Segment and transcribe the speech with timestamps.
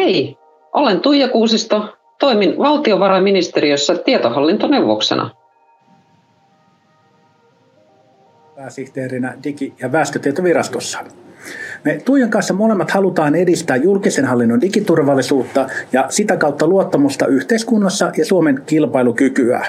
[0.00, 0.38] Hei,
[0.72, 5.30] olen Tuija Kuusisto, toimin valtiovarainministeriössä tietohallintoneuvoksena.
[8.56, 10.98] Pääsihteerinä Digi- ja väestötietovirastossa.
[11.84, 18.24] Me Tuijan kanssa molemmat halutaan edistää julkisen hallinnon digiturvallisuutta ja sitä kautta luottamusta yhteiskunnassa ja
[18.24, 19.66] Suomen kilpailukykyä.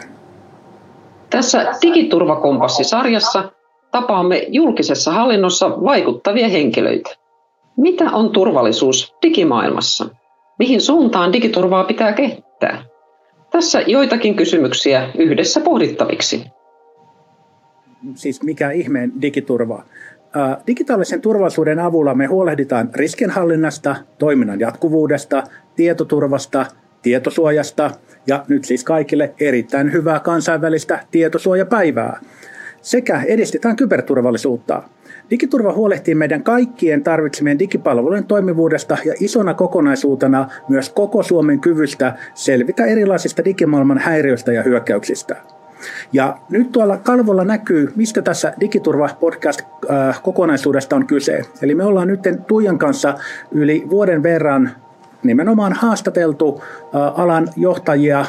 [1.29, 3.52] Tässä Digiturvakompassi-sarjassa
[3.91, 7.09] tapaamme julkisessa hallinnossa vaikuttavia henkilöitä.
[7.77, 10.20] Mitä on turvallisuus digimaailmassa?
[10.62, 12.84] Mihin suuntaan digiturvaa pitää kehittää?
[13.52, 16.44] Tässä joitakin kysymyksiä yhdessä pohdittaviksi.
[18.16, 19.84] Siis mikä ihmeen digiturva?
[20.68, 25.44] Digitaalisen turvallisuuden avulla me huolehditaan riskenhallinnasta, toiminnan jatkuvuudesta,
[25.76, 26.66] tietoturvasta,
[27.02, 27.91] tietosuojasta
[28.27, 32.20] ja nyt siis kaikille erittäin hyvää kansainvälistä tietosuojapäivää.
[32.82, 34.84] Sekä edistetään kyberturvallisuutta.
[35.31, 42.85] Digiturva huolehtii meidän kaikkien tarvitsemien digipalvelujen toimivuudesta ja isona kokonaisuutena myös koko Suomen kyvystä selvitä
[42.85, 45.35] erilaisista digimaailman häiriöistä ja hyökkäyksistä.
[46.13, 51.41] Ja nyt tuolla kalvolla näkyy, mistä tässä Digiturva-podcast-kokonaisuudesta on kyse.
[51.62, 53.13] Eli me ollaan nyt Tuijan kanssa
[53.52, 54.71] yli vuoden verran
[55.24, 58.26] nimenomaan haastateltu alan johtajia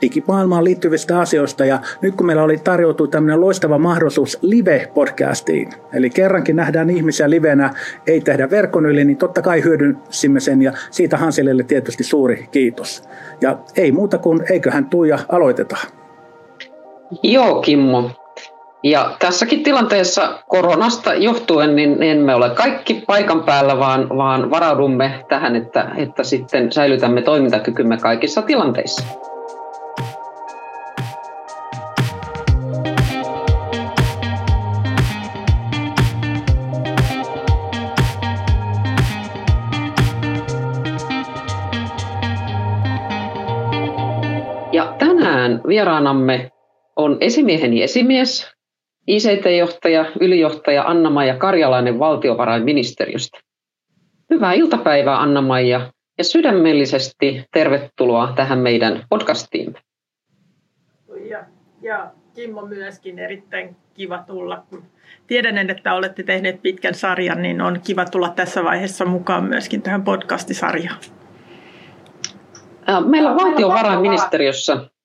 [0.00, 1.64] digimaailmaan liittyvistä asioista.
[1.64, 7.70] Ja nyt kun meillä oli tarjoutu tämmöinen loistava mahdollisuus live-podcastiin, eli kerrankin nähdään ihmisiä livenä,
[8.06, 13.02] ei tehdä verkon yli, niin totta kai hyödynsimme sen ja siitä Hanselille tietysti suuri kiitos.
[13.40, 15.76] Ja ei muuta kuin eiköhän Tuija aloiteta.
[17.22, 18.10] Joo, Kimmo.
[18.82, 25.56] Ja tässäkin tilanteessa koronasta johtuen niin emme ole kaikki paikan päällä, vaan, vaan varaudumme tähän,
[25.56, 29.04] että, että sitten säilytämme toimintakykymme kaikissa tilanteissa.
[45.76, 46.50] Vieraanamme
[46.96, 48.50] on esimieheni esimies,
[49.06, 53.38] ICT-johtaja, ylijohtaja Anna-Maija Karjalainen valtiovarainministeriöstä.
[54.30, 59.74] Hyvää iltapäivää Anna-Maija ja sydämellisesti tervetuloa tähän meidän podcastiin.
[61.30, 61.44] Ja,
[61.82, 64.82] ja Kimmo myöskin erittäin kiva tulla, kun
[65.26, 70.04] tiedän, että olette tehneet pitkän sarjan, niin on kiva tulla tässä vaiheessa mukaan myöskin tähän
[70.04, 70.98] podcastisarjaan.
[73.06, 74.95] Meillä valtiovarainministeriössä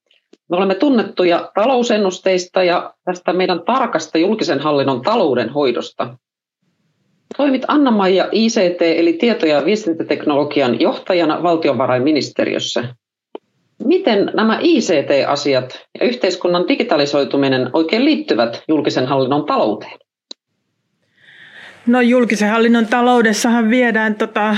[0.51, 6.17] me olemme tunnettuja talousennusteista ja tästä meidän tarkasta julkisen hallinnon talouden hoidosta.
[7.38, 12.95] Toimit Anna-Maija ICT eli tieto- ja viestintäteknologian johtajana valtiovarainministeriössä.
[13.84, 20.00] Miten nämä ICT-asiat ja yhteiskunnan digitalisoituminen oikein liittyvät julkisen hallinnon talouteen?
[21.88, 24.58] No julkisen hallinnon taloudessahan viedään tota,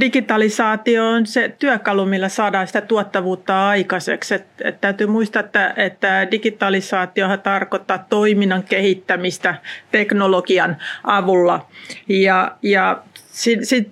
[0.00, 4.34] digitalisaatio on se työkalu, millä saadaan sitä tuottavuutta aikaiseksi.
[4.34, 9.54] Et, et täytyy muistaa, että, että digitalisaatiohan tarkoittaa toiminnan kehittämistä
[9.90, 11.66] teknologian avulla.
[12.08, 13.02] Ja, ja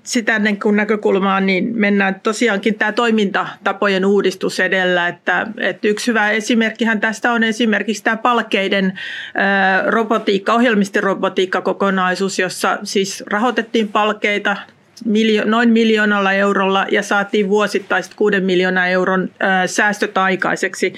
[0.03, 5.09] sitä ennen kuin näkökulmaa, niin mennään tosiaankin tämä toimintatapojen uudistus edellä.
[5.09, 8.99] Että, että yksi hyvä esimerkkihän tästä on esimerkiksi tämä palkeiden
[9.87, 14.57] robotiikka, ohjelmistirobotiikka-kokonaisuus, jossa siis rahoitettiin palkeita
[15.05, 20.93] miljo- noin miljoonalla eurolla ja saatiin vuosittaiset 6 miljoonan euron ää, säästöt aikaiseksi.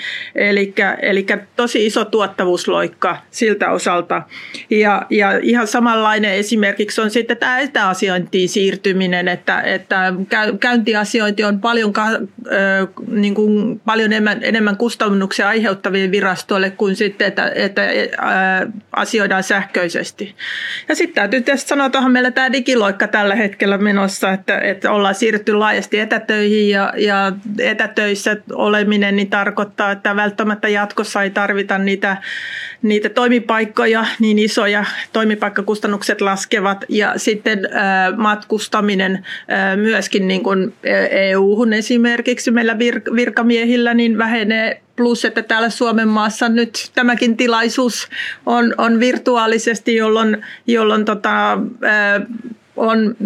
[1.03, 4.23] Eli tosi iso tuottavuusloikka siltä osalta.
[4.71, 10.13] Ja, ja ihan samanlainen esimerkiksi on sitten tämä etäasiointiin siirtyminen, että, että
[10.61, 17.53] käyntiasiointi on paljon, ää, niin kuin paljon enemmän, enemmän kustannuksia aiheuttavien virastoille kuin sitten, että,
[17.55, 17.83] että
[18.93, 20.35] asioidaan sähköisesti.
[20.89, 25.15] Ja sitten täytyy tietysti sanoa tuohon meillä tämä digiloikka tällä hetkellä menossa, että, että ollaan
[25.15, 32.17] siirrytty laajasti etätöihin ja, ja etätöissä oleminen niin tarkoittaa, että välttämättä jatkossa ei tarvita niitä,
[32.83, 36.85] niitä toimipaikkoja niin isoja, toimipaikkakustannukset laskevat.
[36.89, 40.75] Ja sitten äh, matkustaminen äh, myöskin niin kuin
[41.11, 44.81] EU-hun esimerkiksi meillä vir- virkamiehillä niin vähenee.
[44.97, 48.09] Plus, että täällä Suomen maassa nyt tämäkin tilaisuus
[48.47, 52.23] on, on virtuaalisesti, jolloin, jolloin tota, äh,
[52.77, 53.17] on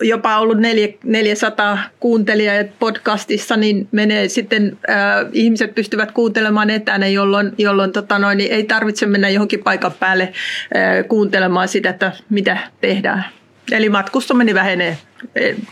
[0.00, 0.58] jopa ollut
[1.04, 4.96] 400 kuuntelijaa podcastissa, niin menee sitten, äh,
[5.32, 10.22] ihmiset pystyvät kuuntelemaan etänä, jolloin, jolloin tota noin, niin ei tarvitse mennä johonkin paikan päälle
[10.22, 13.24] äh, kuuntelemaan sitä, että mitä tehdään.
[13.72, 14.98] Eli matkustaminen vähenee.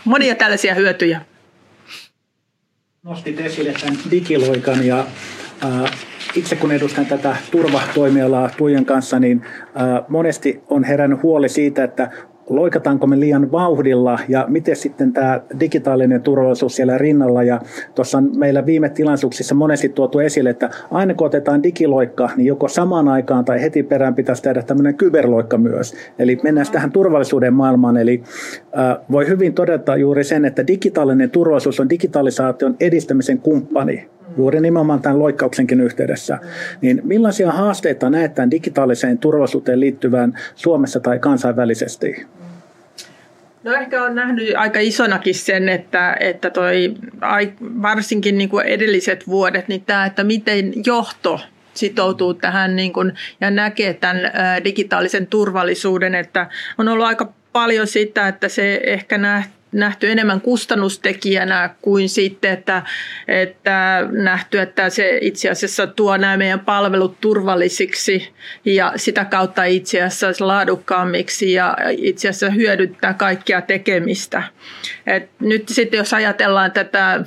[0.05, 1.21] Monia tällaisia hyötyjä.
[3.03, 5.07] Nostit esille tämän digiloikan ja
[5.65, 5.91] äh,
[6.35, 12.11] itse kun edustan tätä turvatoimialaa Tuijan kanssa, niin äh, monesti on herännyt huoli siitä, että
[12.51, 17.43] loikataanko me liian vauhdilla ja miten sitten tämä digitaalinen turvallisuus siellä rinnalla.
[17.43, 17.61] Ja
[17.95, 22.69] tuossa on meillä viime tilaisuuksissa monesti tuotu esille, että aina kun otetaan digiloikka, niin joko
[22.69, 25.95] samaan aikaan tai heti perään pitäisi tehdä tämmöinen kyberloikka myös.
[26.19, 27.97] Eli mennään tähän turvallisuuden maailmaan.
[27.97, 28.23] Eli
[28.79, 35.03] äh, voi hyvin todeta juuri sen, että digitaalinen turvallisuus on digitalisaation edistämisen kumppani juuri nimenomaan
[35.03, 36.39] tämän loikkauksenkin yhteydessä.
[36.81, 42.27] Niin millaisia haasteita näet tämän digitaaliseen turvallisuuteen liittyvän Suomessa tai kansainvälisesti?
[43.65, 46.95] No ehkä on nähnyt aika isonakin sen, että, että toi,
[47.61, 51.41] varsinkin niin kuin edelliset vuodet, niin tämä, että miten johto
[51.75, 54.21] sitoutuu tähän niin kuin, ja näkee tämän
[54.65, 56.47] digitaalisen turvallisuuden, että
[56.79, 62.83] on ollut aika paljon sitä, että se ehkä nähty nähty enemmän kustannustekijänä kuin sitten, että,
[63.29, 68.33] että nähty, että se itse asiassa tuo nämä meidän palvelut turvallisiksi
[68.65, 74.43] ja sitä kautta itse asiassa laadukkaammiksi ja itse asiassa hyödyttää kaikkia tekemistä.
[75.07, 77.25] Et nyt sitten jos ajatellaan tätä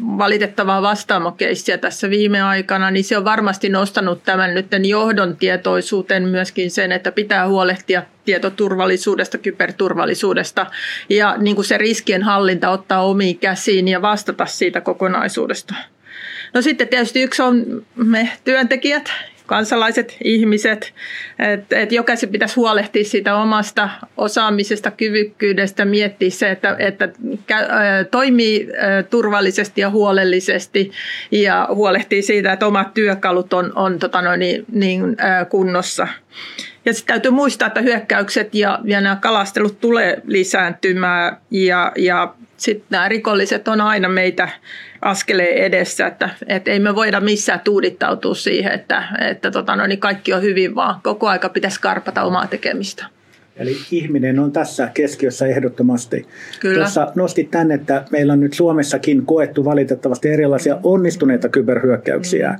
[0.00, 6.70] valitettavaa vastaamokeissiä tässä viime aikana, niin se on varmasti nostanut tämän nyt johdon tietoisuuteen myöskin
[6.70, 10.66] sen, että pitää huolehtia tietoturvallisuudesta, kyberturvallisuudesta
[11.08, 15.74] ja niin kuin se riskien hallinta ottaa omiin käsiin ja vastata siitä kokonaisuudesta.
[16.54, 19.12] No sitten tietysti yksi on me työntekijät,
[19.48, 20.94] kansalaiset, ihmiset,
[21.38, 27.08] että et jokaisen pitäisi huolehtia siitä omasta osaamisesta, kyvykkyydestä, miettiä se, että, että
[28.10, 28.68] toimii
[29.10, 30.90] turvallisesti ja huolellisesti
[31.30, 35.16] ja huolehtii siitä, että omat työkalut on, on tota noin, niin, niin,
[35.48, 36.08] kunnossa.
[36.84, 42.86] Ja sitten täytyy muistaa, että hyökkäykset ja, ja nämä kalastelut tulee lisääntymään ja, ja sitten
[42.90, 44.48] nämä rikolliset on aina meitä
[45.02, 50.00] askeleen edessä, että, että ei me voida missään tuudittautua siihen, että, että tota, no, niin
[50.00, 53.06] kaikki on hyvin, vaan koko aika pitäisi karpata omaa tekemistä.
[53.56, 56.26] Eli ihminen on tässä keskiössä ehdottomasti.
[56.60, 56.78] Kyllä.
[56.78, 62.50] Tuossa nostit tänne, että meillä on nyt Suomessakin koettu valitettavasti erilaisia onnistuneita kyberhyökkäyksiä.
[62.50, 62.58] Mm.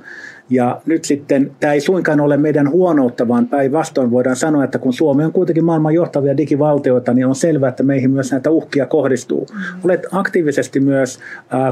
[0.49, 4.93] Ja nyt sitten tämä ei suinkaan ole meidän huonoutta, vaan päinvastoin voidaan sanoa, että kun
[4.93, 9.47] Suomi on kuitenkin maailman johtavia digivaltioita, niin on selvää, että meihin myös näitä uhkia kohdistuu.
[9.53, 9.59] Mm.
[9.83, 11.19] Olet aktiivisesti myös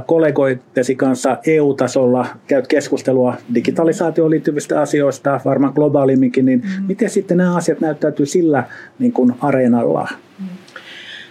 [0.06, 6.86] kollegoitesi kanssa EU-tasolla, käyt keskustelua digitalisaatioon liittyvistä asioista, varmaan globaalimminkin, niin mm.
[6.88, 8.64] miten sitten nämä asiat näyttäytyy sillä
[9.00, 10.08] niin kuin areenalla?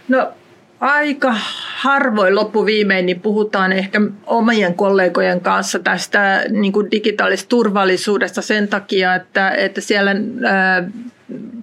[0.09, 0.33] No
[0.81, 1.35] aika
[1.77, 9.15] harvoin loppuviimein niin puhutaan ehkä omien kollegojen kanssa tästä niin kuin digitaalisesta turvallisuudesta sen takia,
[9.15, 10.15] että, että siellä
[10.45, 10.89] ää,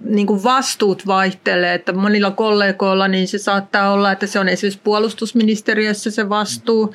[0.04, 4.80] niin kuin vastuut vaihtelee, että monilla kollegoilla niin se saattaa olla, että se on esimerkiksi
[4.84, 6.94] puolustusministeriössä se vastuu,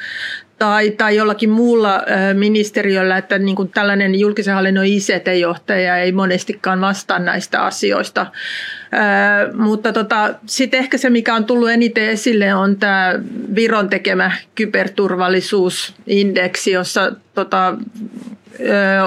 [0.59, 2.01] tai, tai jollakin muulla
[2.33, 8.25] ministeriöllä, että niin kuin tällainen julkisen hallinnon ICT-johtaja ei monestikaan vastaa näistä asioista.
[9.53, 13.13] Mutta tota, sitten ehkä se, mikä on tullut eniten esille, on tämä
[13.55, 17.77] Viron tekemä kyberturvallisuusindeksi, jossa tota,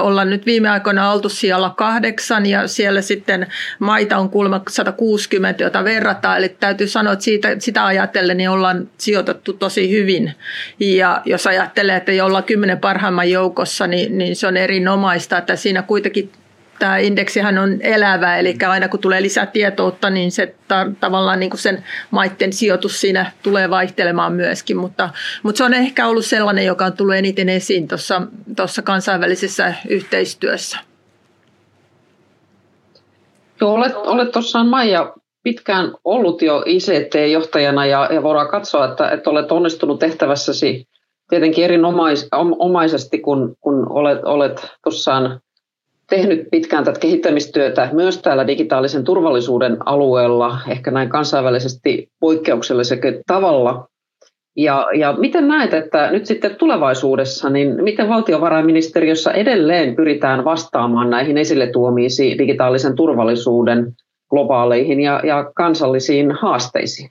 [0.01, 3.47] ollaan nyt viime aikoina oltu siellä kahdeksan ja siellä sitten
[3.79, 6.37] maita on kuulemma 160, jota verrataan.
[6.37, 10.33] Eli täytyy sanoa, että siitä, sitä ajatellen niin ollaan sijoitettu tosi hyvin.
[10.79, 15.81] Ja jos ajattelee, että ollaan kymmenen parhaimman joukossa, niin, niin se on erinomaista, että siinä
[15.81, 16.31] kuitenkin
[16.83, 21.49] tämä indeksihän on elävä, eli aina kun tulee lisää tietoutta, niin se ta- tavallaan niin
[21.49, 25.09] kuin sen maiden sijoitus siinä tulee vaihtelemaan myöskin, mutta,
[25.43, 27.87] mutta se on ehkä ollut sellainen, joka on tullut eniten esiin
[28.55, 30.77] tuossa kansainvälisessä yhteistyössä.
[33.61, 35.13] Joo, olet, olet tuossaan Maija
[35.43, 40.87] pitkään ollut jo ICT-johtajana ja, ja voidaan katsoa, että, että olet onnistunut tehtävässäsi
[41.29, 45.39] tietenkin erinomaisesti, kun, kun olet, olet tuossaan
[46.09, 53.87] tehnyt pitkään tätä kehittämistyötä myös täällä digitaalisen turvallisuuden alueella, ehkä näin kansainvälisesti poikkeuksellisella tavalla.
[54.57, 61.37] Ja, ja miten näet, että nyt sitten tulevaisuudessa, niin miten valtiovarainministeriössä edelleen pyritään vastaamaan näihin
[61.37, 63.93] esille tuomiisi digitaalisen turvallisuuden
[64.29, 67.09] globaaleihin ja, ja kansallisiin haasteisiin?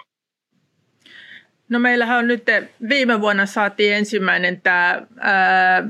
[1.73, 2.43] No meillähän on nyt,
[2.89, 5.85] viime vuonna saatiin ensimmäinen tämä ää,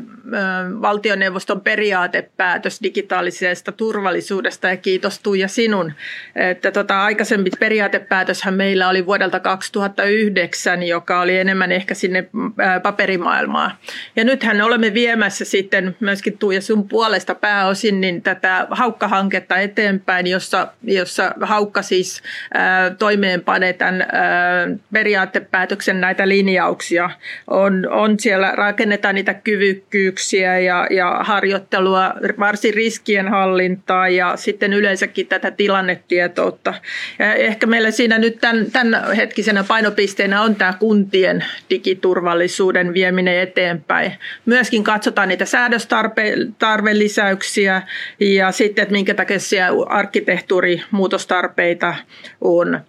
[0.83, 5.93] valtioneuvoston periaatepäätös digitaalisesta turvallisuudesta ja kiitos Tuija sinun.
[6.37, 13.71] Että tota, aikaisempi periaatepäätöshän meillä oli vuodelta 2009, joka oli enemmän ehkä sinne ää, paperimaailmaan.
[14.17, 20.69] Ja nythän olemme viemässä sitten myöskin Tuija sun puolesta pääosin niin tätä Haukka-hanketta eteenpäin, jossa,
[20.83, 22.23] jossa Haukka siis
[22.55, 27.11] ää, toimeenpanee tämän ää, periaatepäätöksen päätöksen näitä linjauksia.
[27.47, 35.27] On, on siellä, rakennetaan niitä kyvykkyyksiä ja, ja harjoittelua, varsin riskien hallintaa ja sitten yleensäkin
[35.27, 36.75] tätä tilannetietoutta.
[37.19, 44.13] Ja ehkä meillä siinä nyt tämän, tämän hetkisenä painopisteenä on tämä kuntien digiturvallisuuden vieminen eteenpäin.
[44.47, 47.83] Myöskin katsotaan niitä säädöstarvelisäyksiä
[48.21, 51.95] ja sitten, että minkä takia siellä arkkitehtuurimuutostarpeita
[52.41, 52.81] on.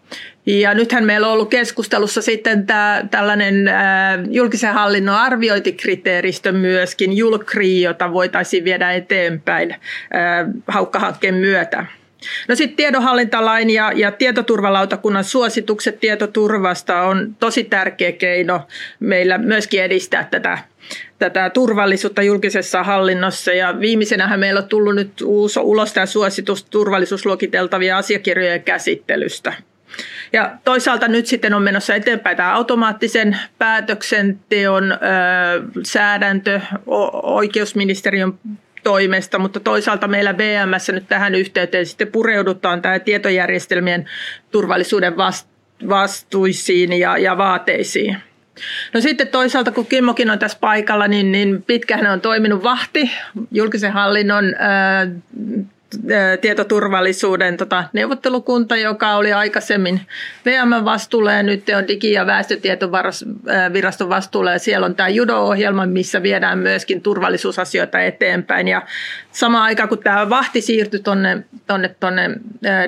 [0.46, 7.82] Ja nythän meillä on ollut keskustelussa sitten tämä, tällainen ää, julkisen hallinnon arviointikriteeristö myöskin, Julkri,
[7.82, 9.76] jota voitaisiin viedä eteenpäin
[10.14, 11.86] ää, haukkahankkeen myötä.
[12.48, 18.62] No sitten tiedonhallintalain ja, ja tietoturvalautakunnan suositukset tietoturvasta on tosi tärkeä keino
[19.00, 20.58] meillä myöskin edistää tätä,
[21.20, 23.54] tätä turvallisuutta julkisessa hallinnossa.
[23.54, 29.54] Ja viimeisenähän meillä on tullut nyt uusi, ulos tämä suositus turvallisuusluokiteltavien asiakirjojen käsittelystä.
[30.34, 34.98] Ja toisaalta nyt sitten on menossa eteenpäin tämä automaattisen päätöksenteon ö,
[35.84, 36.62] säädäntö
[37.24, 38.34] oikeusministeriön
[38.84, 44.10] toimesta, mutta toisaalta meillä VMS nyt tähän yhteyteen sitten pureudutaan tämä tietojärjestelmien
[44.52, 45.14] turvallisuuden
[45.90, 48.18] vastuisiin ja, ja vaateisiin.
[48.94, 53.12] No sitten toisaalta, kun Kimmokin on tässä paikalla, niin, niin pitkään on toiminut vahti
[53.52, 55.08] julkisen hallinnon ää,
[56.42, 60.02] tietoturvallisuuden tota, neuvottelukunta, joka oli aikaisemmin
[60.46, 64.52] VM vastuulla ja nyt on Digi- ja väestötietoviraston vastuulla.
[64.52, 68.68] Ja siellä on tämä Judo-ohjelma, missä viedään myöskin turvallisuusasioita eteenpäin.
[68.68, 68.82] Ja
[69.32, 72.30] sama aika kun tämä vahti siirtyi tuonne tonne, tonne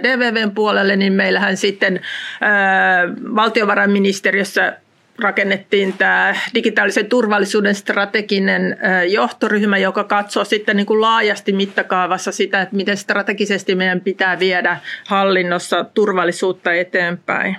[0.03, 1.99] DVVn puolelle, niin meillähän sitten
[2.41, 4.77] ää, valtiovarainministeriössä
[5.19, 8.77] rakennettiin tämä digitaalisen turvallisuuden strateginen
[9.09, 14.77] johtoryhmä, joka katsoo sitten niin kuin laajasti mittakaavassa sitä, että miten strategisesti meidän pitää viedä
[15.07, 17.57] hallinnossa turvallisuutta eteenpäin.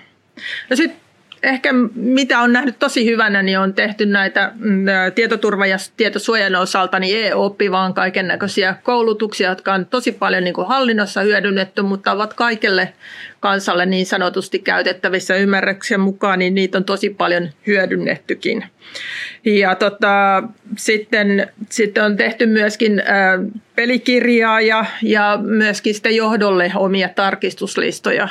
[0.70, 1.06] No sitten
[1.42, 4.84] ehkä mitä on nähnyt tosi hyvänä, niin on tehty näitä mm,
[5.14, 10.54] tietoturva- ja tietosuojan osalta niin e-oppi, vaan kaiken näköisiä koulutuksia, jotka on tosi paljon niin
[10.54, 12.92] kuin hallinnossa hyödynnetty, mutta ovat kaikille
[13.40, 18.64] kansalle niin sanotusti käytettävissä ymmärryksen mukaan, niin niitä on tosi paljon hyödynnettykin.
[19.44, 20.42] Ja tota,
[20.78, 23.02] sitten, sitten on tehty myöskin
[23.76, 28.28] pelikirjaa ja, ja myöskin sitten johdolle omia tarkistuslistoja.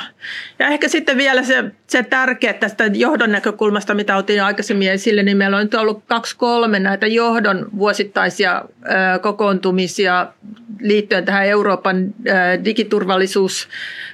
[0.58, 5.36] Ja ehkä sitten vielä se, se tärkeä tästä johdon näkökulmasta, mitä otin aikaisemmin esille, niin
[5.36, 8.64] meillä on nyt ollut kaksi kolme näitä johdon vuosittaisia
[9.22, 10.26] kokoontumisia
[10.80, 13.68] liittyen tähän Euroopan ää, digiturvallisuus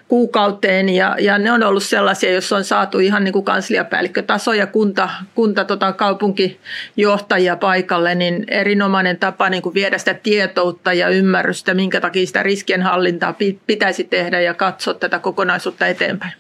[0.09, 4.67] kuukauteen ja, ja ne on ollut sellaisia, joissa on saatu ihan niin kuin kansliapäällikkötaso ja
[4.67, 11.75] kunta, kunta tota, kaupunkijohtajia paikalle, niin erinomainen tapa niin kuin viedä sitä tietoutta ja ymmärrystä,
[11.75, 13.35] minkä takia sitä riskienhallintaa
[13.67, 16.33] pitäisi tehdä ja katsoa tätä kokonaisuutta eteenpäin.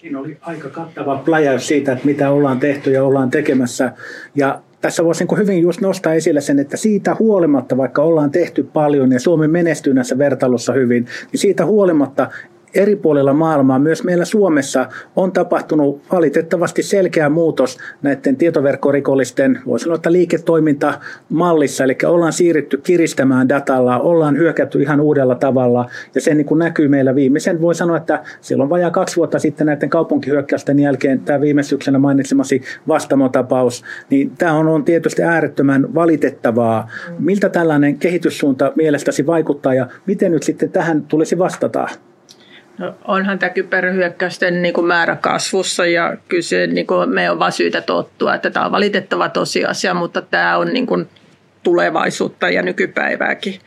[0.00, 3.92] Siinä oli aika kattava pläjäys siitä, että mitä ollaan tehty ja ollaan tekemässä.
[4.34, 8.62] Ja tässä voisi niin hyvin just nostaa esille sen, että siitä huolimatta, vaikka ollaan tehty
[8.72, 12.30] paljon ja Suomi menestyy näissä vertailussa hyvin, niin siitä huolimatta
[12.74, 14.86] eri puolilla maailmaa, myös meillä Suomessa,
[15.16, 23.48] on tapahtunut valitettavasti selkeä muutos näiden tietoverkkorikollisten, voisi sanoa, että liiketoimintamallissa, eli ollaan siirrytty kiristämään
[23.48, 27.96] datalla, ollaan hyökätty ihan uudella tavalla, ja se niin kuin näkyy meillä viimeisen, voi sanoa,
[27.96, 34.30] että silloin vajaa kaksi vuotta sitten näiden kaupunkihyökkäysten jälkeen, tämä viime syksynä mainitsemasi vastamotapaus, niin
[34.38, 36.88] tämä on, on tietysti äärettömän valitettavaa.
[37.18, 41.88] Miltä tällainen kehityssuunta mielestäsi vaikuttaa, ja miten nyt sitten tähän tulisi vastata?
[42.80, 47.38] No, onhan tämä kyberhyökkäysten niin kuin määrä kasvussa ja kyllä se, niin kuin, me on
[47.38, 51.08] vaan syytä tottua, että tämä on valitettava tosiasia, mutta tämä on niin kuin,
[51.62, 53.60] tulevaisuutta ja nykypäivääkin.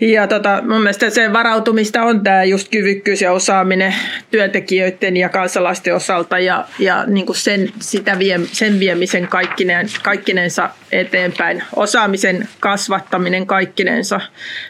[0.00, 3.94] Ja tota, mun mielestä se varautumista on tämä just kyvykkyys ja osaaminen
[4.30, 10.70] työntekijöiden ja kansalaisten osalta ja, ja niin kuin sen, sitä vie, sen viemisen kaikkinen, kaikkinensa
[10.92, 14.20] eteenpäin, osaamisen kasvattaminen kaikkinensa.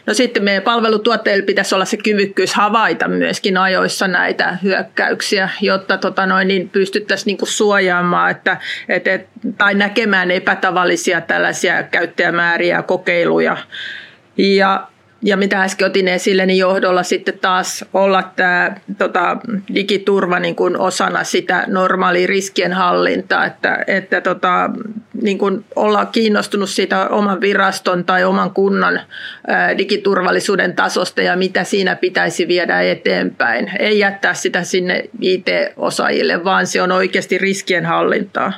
[0.05, 6.25] No sitten meidän palvelutuotteilla pitäisi olla se kyvykkyys havaita myöskin ajoissa näitä hyökkäyksiä, jotta tota
[6.25, 8.57] noin, niin pystyttäisiin niin kuin suojaamaan että,
[8.89, 13.57] et, et, tai näkemään epätavallisia tällaisia käyttäjämääriä ja kokeiluja.
[14.37, 14.87] Ja
[15.21, 19.37] ja mitä äsken otin esille, niin johdolla sitten taas olla tämä tota,
[19.75, 24.69] digiturva niin kuin osana sitä normaalia riskien hallintaa, että, että tota,
[25.21, 29.01] niin kuin olla kiinnostunut siitä oman viraston tai oman kunnan
[29.77, 33.71] digiturvallisuuden tasosta ja mitä siinä pitäisi viedä eteenpäin.
[33.79, 38.53] Ei jättää sitä sinne IT-osaajille, vaan se on oikeasti riskien hallintaa.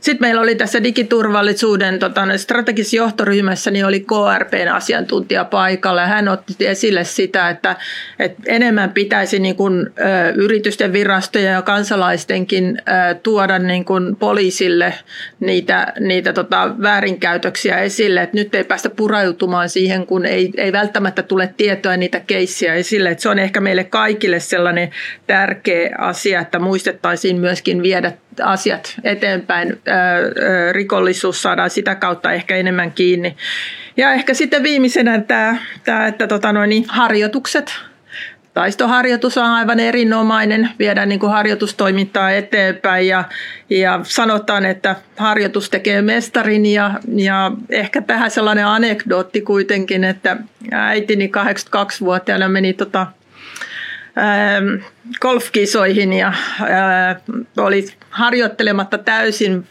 [0.00, 6.28] Sitten meillä oli tässä digiturvallisuuden tota, strategisessa johtoryhmässä, niin oli KRPn asiantuntija paikalla ja hän
[6.28, 7.76] otti esille sitä, että,
[8.18, 9.90] että enemmän pitäisi niin kuin,
[10.34, 12.78] yritysten virastoja ja kansalaistenkin
[13.22, 14.94] tuoda niin kuin poliisille
[15.40, 21.22] niitä, niitä tota, väärinkäytöksiä esille, että nyt ei päästä purautumaan siihen, kun ei, ei välttämättä
[21.22, 23.10] tule tietoa niitä keissiä esille.
[23.10, 24.90] Että se on ehkä meille kaikille sellainen
[25.26, 29.80] tärkeä asia, että muistettaisiin myöskin viedä asiat eteenpäin.
[30.72, 33.36] Rikollisuus saadaan sitä kautta ehkä enemmän kiinni.
[33.96, 37.74] Ja ehkä sitten viimeisenä tämä, tämä että tota noin, niin harjoitukset.
[38.54, 43.24] Taistoharjoitus on aivan erinomainen, viedään niin kuin harjoitustoimintaa eteenpäin ja,
[43.70, 50.36] ja sanotaan, että harjoitus tekee mestarin ja, ja ehkä tähän sellainen anekdootti kuitenkin, että
[50.72, 53.06] äitini 82-vuotiaana meni tota,
[55.20, 56.32] golfkisoihin ja
[57.56, 59.66] oli harjoittelematta täysin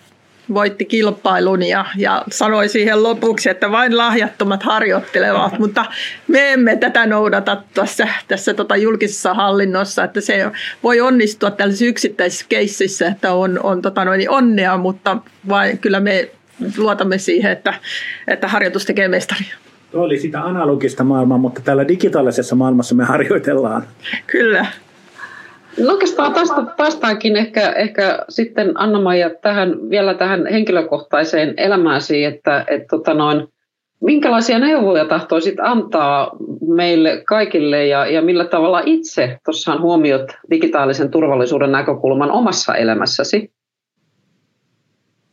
[0.54, 5.86] voitti kilpailun ja, ja sanoi siihen lopuksi, että vain lahjattomat harjoittelevat, mutta
[6.28, 10.52] me emme tätä noudata tässä, tässä tota julkisessa hallinnossa, että se
[10.84, 15.18] voi onnistua tällaisessa yksittäisessä keississä, että on, on tota noin, onnea, mutta
[15.50, 16.32] vain, kyllä me
[16.78, 17.74] luotamme siihen, että,
[18.28, 19.56] että harjoitus tekee mestaria.
[19.92, 23.84] Tuo oli sitä analogista maailmaa, mutta täällä digitaalisessa maailmassa me harjoitellaan.
[24.28, 24.66] Kyllä.
[25.78, 32.88] No oikeastaan tästä päästäänkin ehkä, ehkä sitten Anna-Maija tähän, vielä tähän henkilökohtaiseen elämääsi, että, että
[32.90, 33.48] tota noin,
[34.02, 36.32] minkälaisia neuvoja tahtoisit antaa
[36.76, 43.52] meille kaikille ja, ja millä tavalla itse tuossahan huomiot digitaalisen turvallisuuden näkökulman omassa elämässäsi?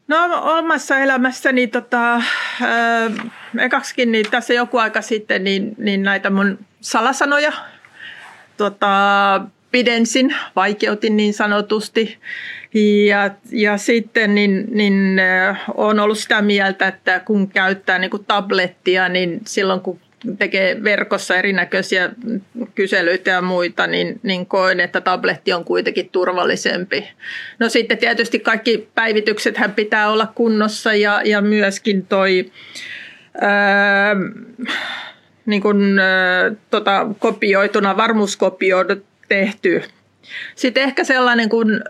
[0.09, 0.17] No
[0.59, 2.23] omassa elämässäni tota,
[3.59, 7.53] ekaksikin niin tässä joku aika sitten niin, niin näitä mun salasanoja
[8.57, 9.41] tota,
[9.71, 12.19] pidensin, vaikeutin niin sanotusti.
[13.07, 18.25] Ja, ja sitten niin, niin äh, olen ollut sitä mieltä, että kun käyttää niin kuin
[18.25, 20.01] tablettia, niin silloin kun
[20.39, 22.11] tekee verkossa erinäköisiä
[22.75, 27.09] kyselyitä ja muita, niin, niin koen, että tabletti on kuitenkin turvallisempi.
[27.59, 32.53] No sitten tietysti kaikki päivitykset pitää olla kunnossa ja, ja myöskin toi...
[33.41, 34.17] Ää,
[35.47, 39.83] niin kuin, ää, tota, kopioituna, varmuuskopioidut tehty.
[40.55, 41.81] Sitten ehkä sellainen, kun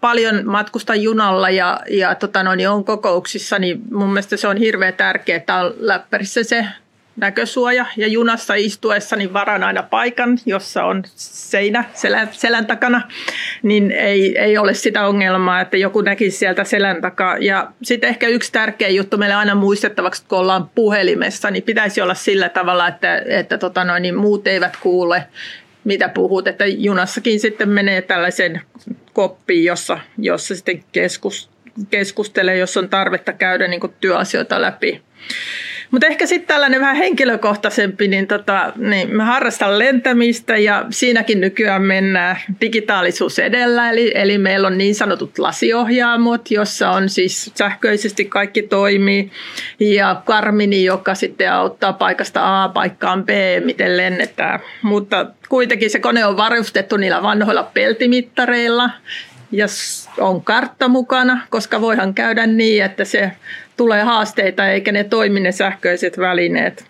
[0.00, 4.56] paljon matkustan junalla ja, ja tota noin, niin on kokouksissa, niin mun mielestä se on
[4.56, 6.66] hirveän tärkeää, että on läppärissä se
[7.16, 13.02] näkösuoja ja junassa istuessa niin varan aina paikan, jossa on seinä selän, selän takana,
[13.62, 17.38] niin ei, ei ole sitä ongelmaa, että joku näkisi sieltä selän takaa.
[17.38, 22.14] Ja sitten ehkä yksi tärkeä juttu meille aina muistettavaksi, kun ollaan puhelimessa, niin pitäisi olla
[22.14, 25.26] sillä tavalla, että, että tota noin, niin muut eivät kuule
[25.84, 28.60] mitä puhut, että junassakin sitten menee tällaisen
[29.12, 31.50] koppiin, jossa, jossa sitten keskus,
[31.90, 35.02] keskustelee, jos on tarvetta käydä niin työasioita läpi.
[35.92, 41.82] Mutta ehkä sitten tällainen vähän henkilökohtaisempi, niin, tota, niin mä harrastan lentämistä ja siinäkin nykyään
[41.82, 43.90] mennään digitaalisuus edellä.
[43.90, 49.30] Eli, eli meillä on niin sanotut lasiohjaamot, jossa on siis sähköisesti kaikki toimii
[49.80, 53.28] ja Karmini, joka sitten auttaa paikasta A paikkaan B,
[53.64, 54.60] miten lennetään.
[54.82, 58.90] Mutta kuitenkin se kone on varustettu niillä vanhoilla peltimittareilla
[59.52, 59.66] ja
[60.18, 63.32] on kartta mukana, koska voihan käydä niin, että se
[63.82, 66.84] tulee haasteita eikä ne toimi ne sähköiset välineet.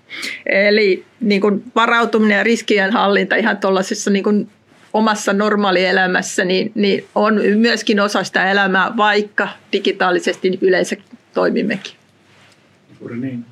[0.47, 4.49] Eli niin kuin varautuminen ja riskien hallinta ihan tuollaisessa niin kuin
[4.93, 10.97] omassa normaalielämässä niin, niin on myöskin osa sitä elämää, vaikka digitaalisesti yleensä
[11.35, 11.93] toimimmekin.
[13.01, 13.45] Juuri niin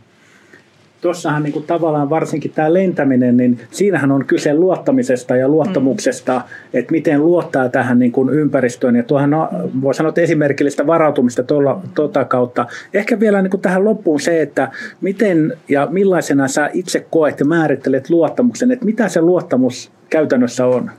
[1.00, 6.78] tuossahan niin kuin tavallaan varsinkin tämä lentäminen, niin siinähän on kyse luottamisesta ja luottamuksesta, mm.
[6.78, 8.96] että miten luottaa tähän niin kuin ympäristöön.
[8.96, 9.48] Ja tuohan on,
[9.82, 12.66] voi sanoa, että esimerkillistä varautumista tuolla, tuota kautta.
[12.94, 14.68] Ehkä vielä niin kuin tähän loppuun se, että
[15.00, 20.90] miten ja millaisena sä itse koet ja määrittelet luottamuksen, että mitä se luottamus käytännössä on?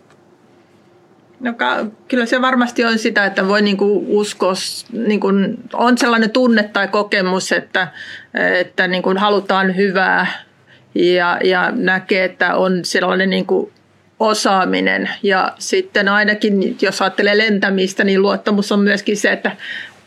[1.42, 1.54] No
[2.08, 4.54] kyllä se varmasti on sitä, että voi niinku uskoa,
[4.92, 5.28] niinku,
[5.74, 7.88] on sellainen tunne tai kokemus, että,
[8.60, 10.28] että niinku halutaan hyvää
[10.96, 13.72] ja, ja näkee, että on sellainen niinku
[14.20, 15.10] osaaminen.
[15.24, 19.52] Ja sitten ainakin, jos ajattelee lentämistä, niin luottamus on myöskin se, että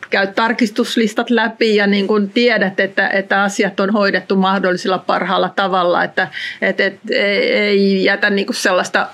[0.09, 6.03] käyt tarkistuslistat läpi ja niin kun tiedät, että, että asiat on hoidettu mahdollisella parhaalla tavalla,
[6.03, 6.27] että
[6.61, 9.07] et, et, ei jätä niin kuin sellaista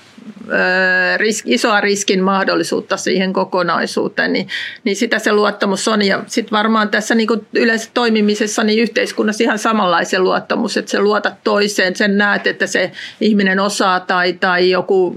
[1.16, 4.48] risk, isoa riskin mahdollisuutta siihen kokonaisuuteen, niin,
[4.84, 6.02] niin sitä se luottamus on.
[6.02, 11.34] Ja sitten varmaan tässä niin yleensä toimimisessa niin yhteiskunnassa ihan samanlaisen luottamus, että se luotat
[11.44, 15.16] toiseen, sen näet, että se ihminen osaa tai, tai joku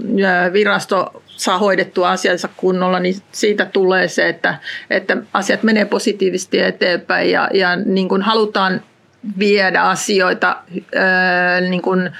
[0.52, 4.58] virasto saa hoidettua asiansa kunnolla, niin siitä tulee se, että,
[4.90, 8.80] että asiat menee positiivisesti eteenpäin ja, ja niin kuin halutaan
[9.38, 10.56] viedä asioita
[10.94, 12.10] ää, niin kuin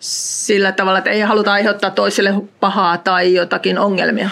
[0.00, 4.30] sillä tavalla, että ei haluta aiheuttaa toiselle pahaa tai jotakin ongelmia.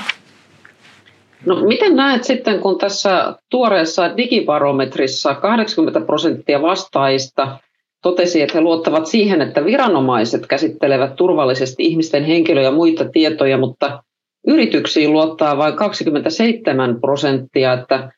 [1.46, 7.59] No, miten näet sitten, kun tässä tuoreessa digibarometrissa 80 prosenttia vastaajista
[8.02, 14.02] totesi, että he luottavat siihen, että viranomaiset käsittelevät turvallisesti ihmisten henkilö- ja muita tietoja, mutta
[14.46, 18.11] yrityksiin luottaa vain 27 prosenttia, että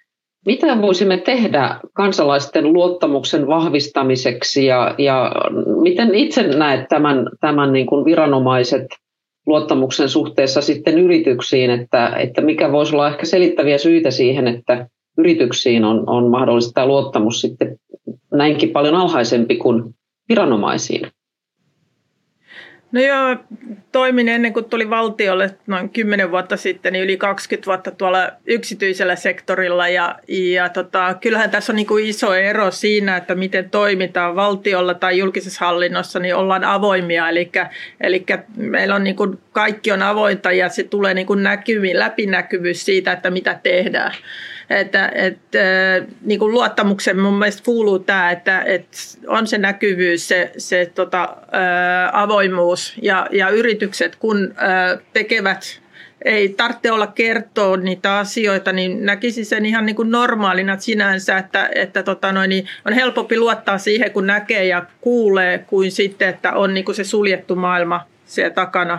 [0.47, 5.33] mitä voisimme tehdä kansalaisten luottamuksen vahvistamiseksi ja, ja
[5.81, 8.87] miten itse näet tämän, tämän niin kuin viranomaiset
[9.47, 14.87] luottamuksen suhteessa sitten yrityksiin, että, että mikä voisi olla ehkä selittäviä syitä siihen, että
[15.19, 17.77] yrityksiin on, on mahdollista luottamus sitten
[18.33, 19.95] näinkin paljon alhaisempi kuin
[20.29, 21.03] viranomaisiin?
[22.93, 23.37] No joo,
[23.93, 29.17] toimin ennen kuin tuli valtiolle noin 10 vuotta sitten, niin yli 20 vuotta tuolla yksityisellä
[29.17, 29.89] sektorilla.
[29.89, 34.95] Ja, ja tota, kyllähän tässä on niin kuin iso ero siinä, että miten toimitaan valtiolla
[34.95, 37.29] tai julkisessa hallinnossa, niin ollaan avoimia.
[37.29, 37.51] Eli,
[38.01, 38.25] eli
[38.57, 43.13] meillä on niin kuin, kaikki on avointa ja se tulee niin kuin näkyviin, läpinäkyvyys siitä,
[43.13, 44.13] että mitä tehdään
[44.71, 45.59] että, että
[46.23, 51.37] niin kuin luottamuksen mun mielestä kuuluu tämä, että, että on se näkyvyys, se, se tota,
[52.13, 54.55] avoimuus ja, ja yritykset, kun
[55.13, 55.81] tekevät
[56.25, 61.71] ei tarvitse olla kertoa niitä asioita, niin näkisi sen ihan niin kuin normaalina sinänsä, että,
[61.75, 66.53] että tota noin, niin on helpompi luottaa siihen, kun näkee ja kuulee, kuin sitten, että
[66.53, 68.99] on niin kuin se suljettu maailma siellä takana.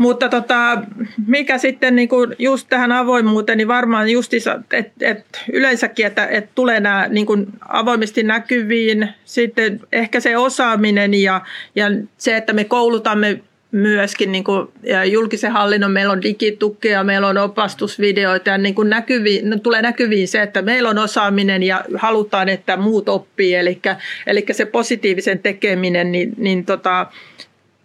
[0.00, 0.82] Mutta tota,
[1.26, 6.48] mikä sitten niin kuin just tähän avoimuuteen, niin varmaan justissa, että et yleensäkin, että et
[6.54, 11.40] tulee nämä niin kuin avoimesti näkyviin, sitten ehkä se osaaminen ja,
[11.74, 11.86] ja
[12.18, 13.40] se, että me koulutamme
[13.72, 18.90] myöskin niin kuin, ja julkisen hallinnon, meillä on digitukea, meillä on opastusvideoita ja niin kuin
[18.90, 23.80] näkyviin, no, tulee näkyviin se, että meillä on osaaminen ja halutaan, että muut oppii, eli,
[24.26, 27.06] eli se positiivisen tekeminen, niin, niin tota,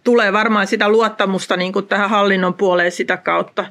[0.06, 3.64] tulee varmaan sitä luottamusta niin kuin tähän hallinnon puoleen sitä kautta.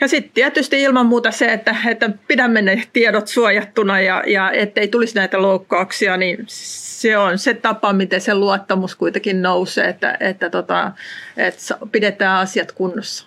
[0.00, 4.88] Ja sitten tietysti ilman muuta se, että, että pidämme ne tiedot suojattuna ja, ja ettei
[4.88, 10.50] tulisi näitä loukkauksia, niin se on se tapa, miten se luottamus kuitenkin nousee, että, että,
[10.50, 10.92] tota,
[11.36, 13.26] että pidetään asiat kunnossa.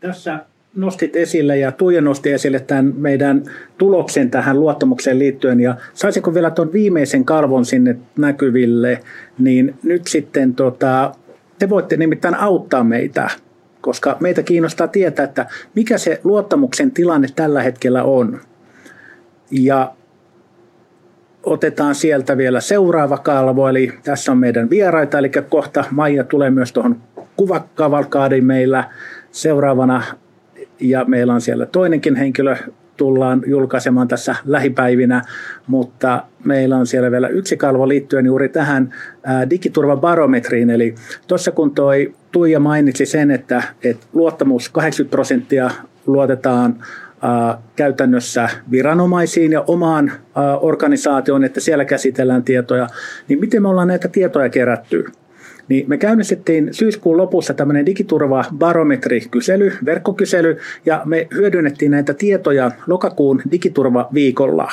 [0.00, 0.38] Tässä
[0.76, 3.42] nostit esille ja Tuija nosti esille tämän meidän
[3.78, 9.00] tuloksen tähän luottamukseen liittyen ja saisinko vielä tuon viimeisen kalvon sinne näkyville,
[9.38, 11.14] niin nyt sitten tota,
[11.62, 13.30] te voitte nimittäin auttaa meitä,
[13.80, 18.40] koska meitä kiinnostaa tietää, että mikä se luottamuksen tilanne tällä hetkellä on.
[19.50, 19.92] Ja
[21.42, 26.72] otetaan sieltä vielä seuraava kalvo, eli tässä on meidän vieraita, eli kohta Maija tulee myös
[26.72, 27.00] tuohon
[27.36, 28.84] kuvakavalkaadiin meillä
[29.30, 30.02] seuraavana,
[30.80, 32.56] ja meillä on siellä toinenkin henkilö
[33.02, 35.22] tullaan julkaisemaan tässä lähipäivinä,
[35.66, 38.94] mutta meillä on siellä vielä yksi kalvo liittyen juuri tähän
[39.50, 40.70] digiturvabarometriin.
[40.70, 40.94] Eli
[41.26, 45.70] tuossa kun toi Tuija mainitsi sen, että, että luottamus 80 prosenttia
[46.06, 46.76] luotetaan
[47.76, 50.12] käytännössä viranomaisiin ja omaan
[50.60, 52.86] organisaatioon, että siellä käsitellään tietoja,
[53.28, 55.04] niin miten me ollaan näitä tietoja kerätty?
[55.68, 64.72] Niin me käynnistettiin syyskuun lopussa tämmöinen digiturva-barometri-kysely, verkkokysely, ja me hyödynnettiin näitä tietoja lokakuun digiturva-viikolla.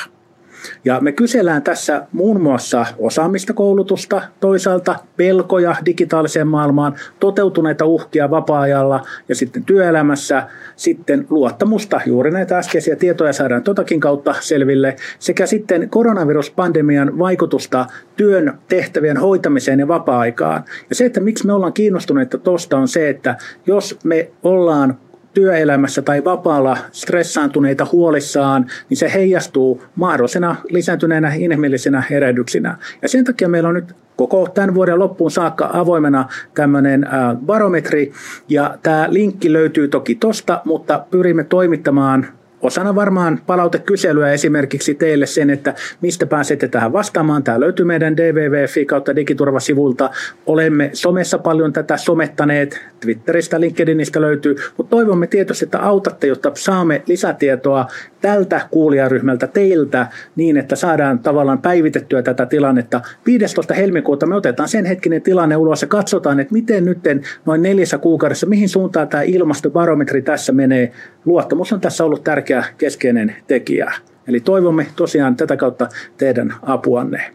[0.84, 9.06] Ja me kysellään tässä muun muassa osaamista koulutusta, toisaalta pelkoja digitaaliseen maailmaan, toteutuneita uhkia vapaa-ajalla
[9.28, 10.42] ja sitten työelämässä,
[10.76, 18.58] sitten luottamusta, juuri näitä äskeisiä tietoja saadaan totakin kautta selville, sekä sitten koronaviruspandemian vaikutusta työn
[18.68, 20.64] tehtävien hoitamiseen ja vapaa-aikaan.
[20.88, 24.98] Ja se, että miksi me ollaan kiinnostuneita tuosta on se, että jos me ollaan
[25.34, 32.76] työelämässä tai vapaalla stressaantuneita huolissaan, niin se heijastuu mahdollisena lisääntyneenä inhimillisenä erehdyksinä.
[33.02, 37.06] Ja sen takia meillä on nyt koko tämän vuoden loppuun saakka avoimena tämmöinen
[37.46, 38.12] barometri,
[38.48, 42.26] ja tämä linkki löytyy toki tosta, mutta pyrimme toimittamaan
[42.62, 47.42] osana varmaan palautekyselyä esimerkiksi teille sen, että mistä pääsette tähän vastaamaan.
[47.42, 50.10] Tämä löytyy meidän DVVFI kautta digiturvasivulta.
[50.46, 57.02] Olemme somessa paljon tätä somettaneet, Twitteristä, LinkedInistä löytyy, mutta toivomme tietysti, että autatte, jotta saamme
[57.06, 57.86] lisätietoa
[58.20, 63.00] tältä kuulijaryhmältä teiltä niin, että saadaan tavallaan päivitettyä tätä tilannetta.
[63.26, 63.74] 15.
[63.74, 66.98] helmikuuta me otetaan sen hetkinen tilanne ulos ja katsotaan, että miten nyt
[67.46, 70.92] noin neljässä kuukaudessa, mihin suuntaan tämä ilmastobarometri tässä menee.
[71.24, 73.92] Luottamus on tässä ollut tärkeä keskeinen tekijä.
[74.28, 77.34] Eli toivomme tosiaan tätä kautta teidän apuanne.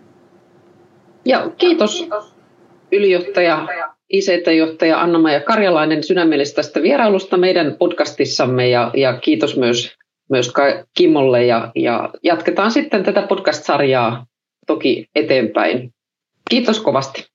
[1.26, 2.10] Ja kiitos
[2.92, 3.68] ylijohtaja,
[4.10, 9.98] ICT-johtaja Anna-Maija Karjalainen sydämellisesti tästä vierailusta meidän podcastissamme ja, ja kiitos myös,
[10.30, 10.54] myös
[10.98, 14.26] Kimmolle ja, ja jatketaan sitten tätä podcast-sarjaa
[14.68, 15.94] toki eteenpäin.
[16.50, 17.35] Kiitos kovasti.